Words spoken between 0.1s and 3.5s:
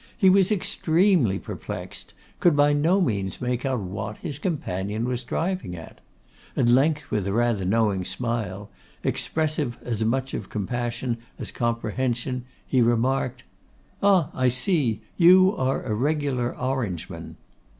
He was extremely perplexed; could by no means